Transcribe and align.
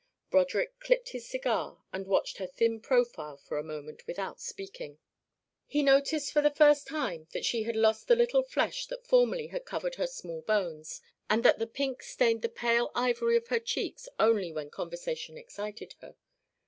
Broderick 0.31 0.79
clipped 0.79 1.09
his 1.09 1.29
cigar 1.29 1.77
and 1.93 2.07
watched 2.07 2.37
her 2.39 2.47
thin 2.47 2.79
profile 2.81 3.37
for 3.37 3.59
a 3.59 3.63
moment 3.63 4.07
without 4.07 4.41
speaking. 4.41 4.97
He 5.67 5.83
noticed 5.83 6.33
for 6.33 6.41
the 6.41 6.49
first 6.49 6.87
time 6.87 7.27
that 7.33 7.45
she 7.45 7.61
had 7.65 7.75
lost 7.75 8.07
the 8.07 8.15
little 8.15 8.41
flesh 8.41 8.87
that 8.87 9.05
formerly 9.05 9.49
had 9.49 9.63
covered 9.63 9.97
her 10.01 10.07
small 10.07 10.41
bones, 10.41 11.01
and 11.29 11.43
that 11.45 11.59
the 11.59 11.67
pink 11.67 12.01
stained 12.01 12.41
the 12.41 12.49
pale 12.49 12.89
ivory 12.95 13.37
of 13.37 13.49
her 13.49 13.59
cheeks 13.59 14.09
only 14.19 14.51
when 14.51 14.71
conversation 14.71 15.37
excited 15.37 15.93
her. 16.01 16.15